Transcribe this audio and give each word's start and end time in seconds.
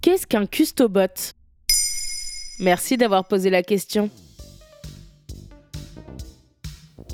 Qu'est-ce 0.00 0.26
qu'un 0.26 0.46
custobot? 0.46 1.32
Merci 2.60 2.96
d'avoir 2.96 3.26
posé 3.26 3.50
la 3.50 3.62
question. 3.62 4.10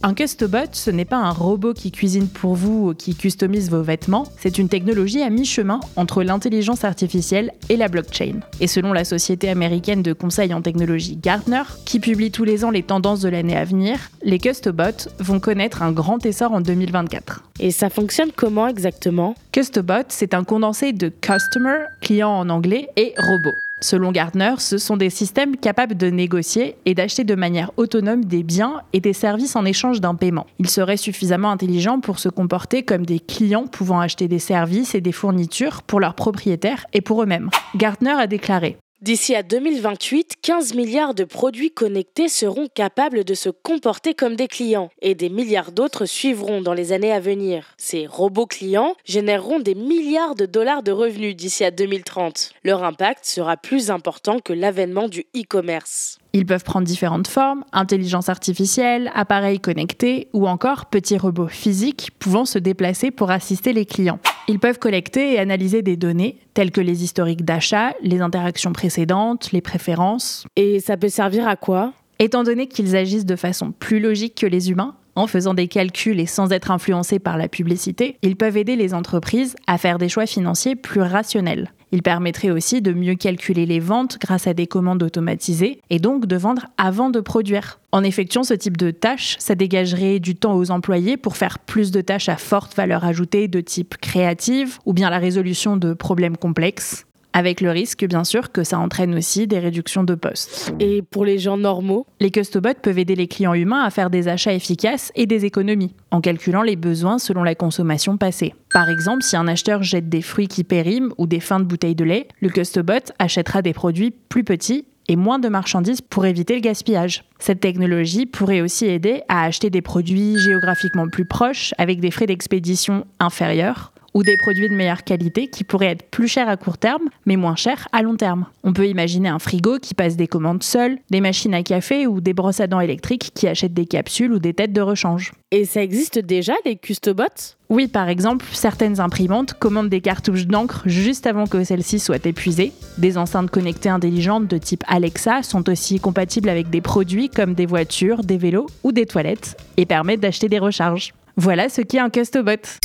Un 0.02 0.14
custobot, 0.14 0.70
ce 0.72 0.90
n'est 0.90 1.04
pas 1.04 1.18
un 1.18 1.30
robot 1.30 1.74
qui 1.74 1.92
cuisine 1.92 2.27
pour 2.27 2.54
vous 2.54 2.88
ou 2.88 2.95
qui 2.95 3.14
customise 3.14 3.70
vos 3.70 3.82
vêtements, 3.82 4.24
c'est 4.38 4.56
une 4.56 4.70
technologie 4.70 5.20
à 5.20 5.28
mi-chemin 5.28 5.80
entre 5.96 6.23
l'intelligence 6.23 6.84
artificielle 6.84 7.52
et 7.68 7.76
la 7.76 7.88
blockchain. 7.88 8.40
Et 8.60 8.66
selon 8.66 8.95
la 8.95 9.04
société 9.04 9.50
américaine 9.50 10.02
de 10.02 10.14
conseil 10.14 10.54
en 10.54 10.62
technologie 10.62 11.16
Gartner, 11.16 11.62
qui 11.84 12.00
publie 12.00 12.30
tous 12.30 12.45
les 12.45 12.64
ans 12.64 12.70
les 12.70 12.82
tendances 12.82 13.20
de 13.20 13.28
l'année 13.28 13.56
à 13.56 13.64
venir, 13.64 13.98
les 14.23 14.38
custobots 14.38 15.09
vont 15.18 15.38
connaître 15.38 15.82
un 15.82 15.92
grand 15.92 16.24
essor 16.24 16.52
en 16.52 16.62
2024. 16.62 17.42
Et 17.60 17.70
ça 17.70 17.90
fonctionne 17.90 18.30
comment 18.34 18.68
exactement? 18.68 19.34
Custobot, 19.52 20.06
c'est 20.09 20.32
un 20.32 20.45
condensé 20.45 20.95
de 20.95 21.10
customer, 21.10 21.84
client 22.01 22.30
en 22.30 22.48
anglais, 22.48 22.88
et 22.96 23.12
robot. 23.18 23.54
Selon 23.82 24.12
Gartner, 24.12 24.54
ce 24.59 24.76
sont 24.76 24.96
des 24.96 25.09
systèmes 25.09 25.56
capables 25.56 25.96
de 25.96 26.09
négocier 26.09 26.76
et 26.84 26.95
d'acheter 26.95 27.24
de 27.24 27.34
manière 27.34 27.70
autonome 27.78 28.24
des 28.24 28.42
biens 28.42 28.82
et 28.92 29.00
des 29.00 29.14
services 29.14 29.56
en 29.56 29.64
échange 29.64 30.00
d'un 30.00 30.14
paiement. 30.14 30.46
Ils 30.59 30.68
seraient 30.68 30.98
suffisamment 30.98 31.50
intelligents 31.50 32.00
pour 32.00 32.18
se 32.18 32.28
comporter 32.28 32.82
comme 32.82 33.06
des 33.06 33.20
clients 33.20 33.66
pouvant 33.66 34.00
acheter 34.00 34.28
des 34.28 34.38
services 34.38 34.95
et 34.95 35.00
des 35.00 35.12
fournitures 35.12 35.82
pour 35.82 35.98
leurs 35.98 36.14
propriétaires 36.14 36.87
et 36.92 37.00
pour 37.00 37.22
eux-mêmes. 37.22 37.48
Gartner 37.74 38.10
a 38.10 38.26
déclaré 38.26 38.76
D'ici 39.02 39.34
à 39.34 39.43
2028, 39.43 40.34
15 40.43 40.74
milliards 40.74 41.15
de 41.15 41.24
produits 41.24 41.70
connectés 41.70 42.29
seront 42.29 42.68
capables 42.68 43.24
de 43.24 43.32
se 43.32 43.48
comporter 43.48 44.12
comme 44.12 44.37
des 44.37 44.46
clients 44.46 44.90
et 45.01 45.15
des 45.15 45.30
milliards 45.30 45.73
d'autres 45.73 46.04
suivront 46.04 46.60
dans 46.60 46.74
les 46.74 46.93
années 46.93 47.10
à 47.10 47.18
venir. 47.18 47.65
Ces 47.78 48.06
robots 48.06 48.45
clients 48.45 48.95
généreront 49.06 49.59
des 49.59 49.74
milliards 49.74 50.34
de 50.34 50.45
dollars 50.45 50.82
de 50.82 50.93
revenus 50.93 51.34
d'ici 51.34 51.65
à 51.65 51.71
2030. 51.71 52.52
Leur 52.62 52.84
impact 52.84 53.24
sera 53.24 53.56
plus 53.56 53.90
important 53.90 54.38
que 54.38 54.52
l'avènement 54.52 55.09
du 55.09 55.21
e-commerce. 55.34 56.18
Ils 56.34 56.45
peuvent 56.45 56.62
prendre 56.62 56.87
différentes 56.87 57.28
formes, 57.28 57.65
intelligence 57.73 58.28
artificielle, 58.28 59.10
appareils 59.15 59.60
connectés 59.60 60.28
ou 60.34 60.46
encore 60.46 60.90
petits 60.90 61.16
robots 61.16 61.48
physiques 61.48 62.10
pouvant 62.18 62.45
se 62.45 62.59
déplacer 62.59 63.10
pour 63.10 63.30
assister 63.30 63.73
les 63.73 63.87
clients. 63.87 64.21
Ils 64.49 64.59
peuvent 64.59 64.78
collecter 64.78 65.34
et 65.34 65.38
analyser 65.38 65.83
des 65.83 65.97
données 65.97 66.38
telles 66.55 66.71
que 66.71 66.81
les 66.81 67.05
historiques 67.05 67.44
d'achat, 67.44 67.94
les 68.03 68.21
interactions 68.21 68.72
précédentes, 68.72 69.53
les 69.53 69.60
préférences. 69.60 70.44
Et 70.56 70.81
ça 70.81 70.97
peut 70.97 71.09
servir 71.09 71.47
à 71.47 71.56
quoi? 71.56 71.93
Étant 72.19 72.43
donné 72.43 72.66
qu'ils 72.66 72.97
agissent 72.97 73.27
de 73.27 73.37
façon 73.37 73.72
plus 73.72 74.00
logique 74.00 74.34
que 74.34 74.47
les 74.47 74.71
humains, 74.71 74.97
en 75.16 75.27
faisant 75.27 75.55
des 75.55 75.69
calculs 75.69 76.21
et 76.21 76.27
sans 76.27 76.53
être 76.53 76.71
influencés 76.71 77.19
par 77.19 77.37
la 77.37 77.49
publicité, 77.49 78.16
ils 78.22 78.37
peuvent 78.37 78.56
aider 78.56 78.77
les 78.77 78.94
entreprises 78.94 79.56
à 79.66 79.78
faire 79.78 79.99
des 79.99 80.09
choix 80.09 80.27
financiers 80.27 80.77
plus 80.77 81.00
rationnels. 81.00 81.72
Ils 81.93 82.03
permettraient 82.03 82.50
aussi 82.50 82.83
de 82.83 82.93
mieux 82.93 83.15
calculer 83.15 83.66
les 83.66 83.81
ventes 83.81 84.19
grâce 84.21 84.47
à 84.47 84.55
des 84.55 84.66
commandes 84.66 85.03
automatisées 85.03 85.81
et 85.91 85.99
donc 85.99 86.27
de 86.27 86.37
vendre 86.37 86.67
avant 86.78 87.11
de 87.11 87.21
produire. 87.21 87.81
En 87.93 88.05
effectuant 88.05 88.45
ce 88.45 88.55
type 88.55 88.77
de 88.77 88.91
tâches, 88.91 89.37
ça 89.39 89.55
dégagerait 89.55 90.21
du 90.21 90.37
temps 90.37 90.55
aux 90.55 90.71
employés 90.71 91.17
pour 91.17 91.37
faire 91.37 91.59
plus 91.59 91.91
de 91.91 92.00
tâches 92.00 92.29
à 92.29 92.37
forte 92.37 92.77
valeur 92.77 93.05
ajoutée 93.05 93.49
de 93.49 93.61
type 93.61 93.97
créative 93.99 94.79
ou 94.87 94.93
bien 94.93 95.11
la 95.11 95.19
résolution 95.19 95.77
de 95.77 95.93
problèmes 95.93 96.37
complexes 96.37 97.06
avec 97.33 97.61
le 97.61 97.71
risque 97.71 98.07
bien 98.07 98.25
sûr 98.25 98.53
que 98.53 98.65
ça 98.65 98.79
entraîne 98.79 99.15
aussi 99.15 99.47
des 99.47 99.59
réductions 99.59 100.05
de 100.05 100.15
postes. 100.15 100.73
Et 100.81 101.03
pour 101.03 101.25
les 101.25 101.39
gens 101.39 101.57
normaux? 101.57 102.07
Les 102.21 102.31
custobots 102.31 102.81
peuvent 102.83 102.99
aider 102.99 103.15
les 103.15 103.29
clients 103.29 103.55
humains 103.55 103.83
à 103.83 103.91
faire 103.91 104.11
des 104.11 104.29
achats 104.29 104.53
efficaces 104.53 105.13
et 105.15 105.27
des 105.27 105.45
économies, 105.45 105.95
en 106.11 106.21
calculant 106.21 106.63
les 106.63 106.77
besoins 106.77 107.19
selon 107.19 107.43
la 107.43 107.55
consommation 107.55 108.17
passée. 108.17 108.55
Par 108.73 108.89
exemple, 108.89 109.23
si 109.23 109.37
un 109.37 109.49
acheteur 109.49 109.83
jette 109.83 110.09
des 110.09 110.23
fruits 110.23 110.49
qui 110.49 110.65
périment 110.65 111.13
ou 111.19 111.27
des 111.27 111.41
fins 111.41 111.61
de 111.61 111.65
bouteilles 111.65 111.95
de 111.95 112.05
lait, 112.05 112.29
le 112.41 112.49
custobot 112.49 113.13
achètera 113.19 113.62
des 113.62 113.73
produits 113.73 114.12
plus 114.29 114.45
petits 114.45 114.87
et 115.09 115.17
moins 115.17 115.41
de 115.41 115.49
marchandises 115.49 116.01
pour 116.01 116.25
éviter 116.25 116.55
le 116.55 116.61
gaspillage. 116.61 117.25
Cette 117.41 117.59
technologie 117.59 118.27
pourrait 118.27 118.61
aussi 118.61 118.87
aider 118.87 119.23
à 119.29 119.45
acheter 119.45 119.69
des 119.69 119.83
produits 119.83 120.39
géographiquement 120.39 121.09
plus 121.09 121.25
proches 121.25 121.75
avec 121.79 122.01
des 122.01 122.12
frais 122.12 122.27
d'expédition 122.27 123.05
inférieurs 123.19 123.93
ou 124.15 124.22
des 124.22 124.37
produits 124.37 124.69
de 124.69 124.75
meilleure 124.75 125.04
qualité 125.04 125.48
qui 125.48 125.65
pourraient 125.65 125.87
être 125.87 126.10
plus 126.10 126.28
chers 126.28 126.48
à 126.48 126.56
court 126.56 126.78
terme, 126.78 127.09
mais 127.26 127.37
moins 127.37 127.56
chers 127.56 127.88
à 127.93 128.03
long 128.03 128.16
terme. 128.16 128.47
On 128.65 128.72
peut 128.72 128.88
imaginer 128.88 129.28
un 129.28 129.38
frigo 129.38 129.78
qui 129.78 129.94
passe 129.94 130.16
des 130.16 130.26
commandes 130.26 130.62
seul, 130.62 130.98
des 131.10 131.21
machines 131.21 131.54
à 131.54 131.62
café 131.62 132.06
ou 132.06 132.20
des 132.20 132.32
brosses 132.32 132.60
à 132.60 132.66
dents 132.66 132.81
électriques 132.81 133.31
qui 133.34 133.47
achètent 133.47 133.75
des 133.75 133.87
capsules 133.87 134.32
ou 134.32 134.38
des 134.38 134.54
têtes 134.54 134.72
de 134.72 134.81
rechange. 134.81 135.32
Et 135.53 135.65
ça 135.65 135.82
existe 135.82 136.19
déjà, 136.19 136.53
les 136.65 136.76
custobots? 136.76 137.56
Oui, 137.70 137.88
par 137.88 138.09
exemple, 138.09 138.44
certaines 138.53 139.00
imprimantes 139.00 139.54
commandent 139.54 139.88
des 139.88 140.00
cartouches 140.00 140.47
d'encre 140.47 140.82
juste 140.87 141.26
avant 141.26 141.47
que 141.47 141.62
celles-ci 141.62 141.99
soient 141.99 142.25
épuisées. 142.25 142.72
Des 142.99 143.16
enceintes 143.16 143.50
connectées 143.50 143.88
intelligentes 143.88 144.49
de 144.49 144.59
type 144.59 144.84
Alexa 144.88 145.43
sont 145.43 145.69
aussi 145.69 146.00
compatibles 146.00 146.49
avec 146.49 146.70
des 146.70 146.81
produits 146.81 147.28
comme 147.28 147.54
des 147.54 147.66
voitures, 147.66 148.22
des 148.22 148.38
vélos 148.38 148.66
ou 148.82 148.93
des 148.93 149.06
toilettes 149.06 149.56
et 149.76 149.87
permettent 149.87 150.20
d'acheter 150.20 150.49
des 150.49 150.59
recharges. 150.59 151.15
Voilà 151.37 151.69
ce 151.69 151.81
qu'est 151.81 152.00
un 152.00 152.10
custobot. 152.10 152.78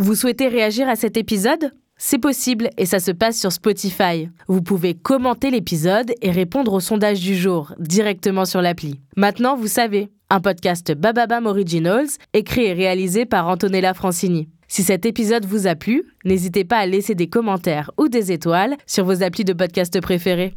Vous 0.00 0.14
souhaitez 0.14 0.48
réagir 0.48 0.88
à 0.88 0.96
cet 0.96 1.18
épisode? 1.18 1.72
C'est 1.98 2.16
possible 2.16 2.70
et 2.78 2.86
ça 2.86 3.00
se 3.00 3.10
passe 3.10 3.38
sur 3.38 3.52
Spotify. 3.52 4.30
Vous 4.48 4.62
pouvez 4.62 4.94
commenter 4.94 5.50
l'épisode 5.50 6.14
et 6.22 6.30
répondre 6.30 6.72
au 6.72 6.80
sondage 6.80 7.20
du 7.20 7.36
jour 7.36 7.74
directement 7.78 8.46
sur 8.46 8.62
l'appli. 8.62 8.98
Maintenant, 9.18 9.58
vous 9.58 9.66
savez, 9.66 10.08
un 10.30 10.40
podcast 10.40 10.94
Bababam 10.94 11.44
Originals, 11.44 12.08
écrit 12.32 12.64
et 12.64 12.72
réalisé 12.72 13.26
par 13.26 13.46
Antonella 13.46 13.92
Francini. 13.92 14.48
Si 14.68 14.82
cet 14.82 15.04
épisode 15.04 15.44
vous 15.44 15.66
a 15.66 15.74
plu, 15.74 16.04
n'hésitez 16.24 16.64
pas 16.64 16.78
à 16.78 16.86
laisser 16.86 17.14
des 17.14 17.28
commentaires 17.28 17.90
ou 17.98 18.08
des 18.08 18.32
étoiles 18.32 18.78
sur 18.86 19.04
vos 19.04 19.22
applis 19.22 19.44
de 19.44 19.52
podcast 19.52 20.00
préférés. 20.00 20.54